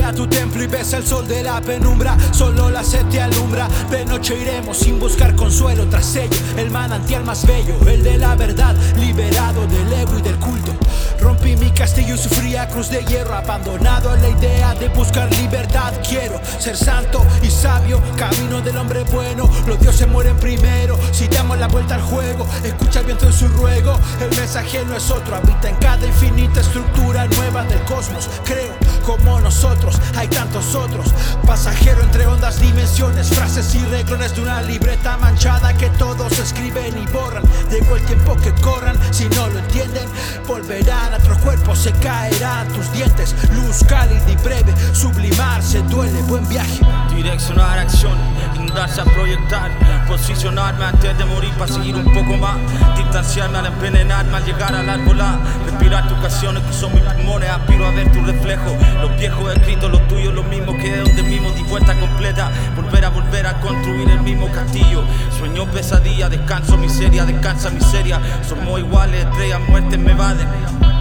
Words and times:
Ve 0.00 0.06
a 0.06 0.14
tu 0.14 0.26
templo 0.26 0.62
y 0.62 0.66
besa 0.66 0.96
el 0.96 1.06
sol 1.06 1.28
de 1.28 1.42
la 1.42 1.60
penumbra. 1.60 2.16
Solo 2.32 2.70
la 2.70 2.82
sed 2.82 3.04
te 3.10 3.20
alumbra. 3.20 3.68
De 3.90 4.06
noche 4.06 4.34
iremos 4.34 4.78
sin 4.78 4.98
buscar 4.98 5.36
consuelo 5.36 5.86
tras 5.90 6.16
ello. 6.16 6.38
El 6.56 6.70
manantial 6.70 7.22
más 7.22 7.46
bello, 7.46 7.74
el 7.86 8.02
de 8.02 8.16
la 8.16 8.34
verdad, 8.34 8.74
liberado 8.96 9.66
del 9.66 9.92
ego 9.92 10.18
y 10.18 10.22
del 10.22 10.36
culto. 10.36 10.72
Rompí 11.20 11.54
mi 11.56 11.70
castillo 11.70 12.14
y 12.14 12.18
su 12.18 12.30
fría 12.30 12.66
cruz 12.68 12.88
de 12.88 13.04
hierro, 13.04 13.34
abandonado 13.34 14.14
en 14.14 14.22
la 14.22 14.28
idea 14.30 14.59
de 14.80 14.88
buscar 14.88 15.30
libertad. 15.36 15.92
Quiero 16.08 16.40
ser 16.58 16.76
santo 16.76 17.24
y 17.42 17.50
sabio, 17.50 18.00
camino 18.16 18.60
del 18.60 18.76
hombre 18.78 19.04
bueno. 19.04 19.48
Los 19.66 19.78
dioses 19.78 20.08
mueren 20.08 20.36
primero. 20.38 20.98
Si 21.12 21.28
damos 21.28 21.58
la 21.58 21.68
vuelta 21.68 21.96
al 21.96 22.02
juego, 22.02 22.46
escucha 22.64 23.00
el 23.00 23.06
viento 23.06 23.26
en 23.26 23.32
su 23.32 23.46
ruego. 23.48 23.98
El 24.20 24.34
mensaje 24.36 24.84
no 24.86 24.96
es 24.96 25.10
otro, 25.10 25.36
habita 25.36 25.68
en 25.68 25.76
cada 25.76 26.06
infinita 26.06 26.60
estructura 26.60 27.26
nueva 27.26 27.62
del 27.64 27.82
cosmos. 27.84 28.28
Creo 28.44 28.74
como 29.04 29.38
nosotros, 29.40 30.00
hay 30.16 30.28
tantos 30.28 30.74
otros. 30.74 31.09
Frases 32.90 33.74
y 33.76 33.84
reglones 33.86 34.34
de 34.34 34.42
una 34.42 34.60
libreta 34.62 35.16
manchada 35.16 35.72
que 35.74 35.88
todos 35.90 36.38
escriben 36.38 36.98
y 36.98 37.06
borran. 37.12 37.44
Llegó 37.70 37.96
el 37.96 38.04
tiempo 38.04 38.36
que 38.36 38.52
corran, 38.60 38.98
si 39.12 39.24
no 39.28 39.46
lo 39.48 39.58
entienden, 39.60 40.08
volverán 40.46 41.14
a 41.14 41.18
otro 41.18 41.38
cuerpo, 41.38 41.74
se 41.76 41.92
caerán 41.92 42.68
tus 42.68 42.92
dientes. 42.92 43.34
Luz 43.54 43.84
cálida 43.88 44.28
y 44.28 44.36
breve, 44.36 44.74
sublimarse 45.70 45.82
duele, 45.82 46.22
buen 46.22 46.48
viaje. 46.48 46.80
Direccionar 47.14 47.78
acción, 47.78 48.16
inundarse 48.54 49.00
a 49.00 49.04
proyectar, 49.04 49.70
posicionarme 50.06 50.84
antes 50.84 51.16
de 51.16 51.24
morir 51.24 51.52
para 51.54 51.72
seguir 51.72 51.94
un 51.94 52.04
poco 52.04 52.36
más, 52.36 52.56
distanciarme 52.96 53.58
al 53.58 53.66
envenenarme 53.66 54.36
al 54.36 54.44
llegar 54.44 54.74
al 54.74 54.88
arbolar, 54.88 55.38
respirar 55.66 56.08
tus 56.08 56.18
canciones 56.18 56.62
que 56.64 56.72
son 56.72 56.94
mis 56.94 57.02
pulmones, 57.02 57.50
aspiro 57.50 57.86
a 57.86 57.90
ver 57.90 58.10
tu 58.12 58.22
reflejo, 58.24 58.76
los 59.00 59.16
viejos 59.16 59.52
escritos, 59.54 59.90
los 59.90 60.08
tuyos, 60.08 60.34
los 60.34 60.46
mismos 60.46 60.76
que 60.76 60.90
de 60.90 60.98
donde 61.02 61.22
mismo 61.22 61.50
di 61.52 61.62
vuelta 61.62 61.94
completa, 61.98 62.50
volver 62.74 63.04
a 63.04 63.10
volver 63.10 63.46
a 63.46 63.60
construir 63.60 64.10
el 64.10 64.20
mismo 64.20 64.50
castillo, 64.50 65.04
sueño 65.38 65.66
pesadilla, 65.66 66.28
descanso 66.28 66.76
miseria, 66.78 67.24
descansa 67.24 67.70
miseria, 67.70 68.20
somos 68.48 68.80
iguales, 68.80 69.26
estrellas, 69.26 69.60
muertes 69.68 69.98
me 69.98 70.14
vaden. 70.14 70.99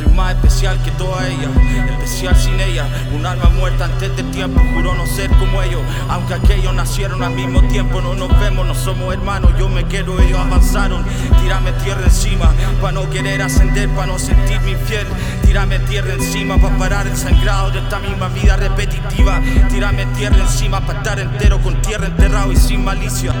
Soy 0.00 0.10
más 0.14 0.34
especial 0.34 0.82
que 0.82 0.90
toda 0.92 1.28
ella, 1.28 1.50
especial 1.90 2.34
sin 2.34 2.58
ella. 2.58 2.86
Un 3.14 3.26
alma 3.26 3.50
muerta 3.50 3.84
antes 3.84 4.16
del 4.16 4.30
tiempo, 4.30 4.58
juro 4.72 4.94
no 4.94 5.06
ser 5.06 5.28
como 5.32 5.60
ellos. 5.60 5.82
Aunque 6.08 6.32
aquellos 6.32 6.72
nacieron 6.72 7.22
al 7.22 7.32
mismo 7.34 7.60
tiempo, 7.68 8.00
no 8.00 8.14
nos 8.14 8.30
vemos, 8.40 8.66
no 8.66 8.74
somos 8.74 9.12
hermanos. 9.12 9.52
Yo 9.58 9.68
me 9.68 9.84
quiero, 9.84 10.18
ellos 10.18 10.38
avanzaron. 10.38 11.04
Tírame 11.42 11.72
tierra 11.84 12.04
encima, 12.04 12.50
para 12.80 12.92
no 12.92 13.10
querer 13.10 13.42
ascender, 13.42 13.90
para 13.90 14.06
no 14.06 14.18
sentirme 14.18 14.70
infiel. 14.70 15.06
Tírame 15.44 15.78
tierra 15.80 16.14
encima, 16.14 16.56
para 16.56 16.78
parar 16.78 17.06
el 17.06 17.16
sangrado 17.18 17.70
de 17.70 17.80
esta 17.80 17.98
misma 17.98 18.28
vida 18.28 18.56
repetitiva. 18.56 19.38
Tírame 19.68 20.06
tierra 20.16 20.38
encima, 20.38 20.80
para 20.80 21.00
estar 21.00 21.20
entero 21.20 21.60
con 21.60 21.82
tierra 21.82 22.06
enterrado 22.06 22.52
y 22.52 22.56
sin 22.56 22.82
malicia. 22.82 23.34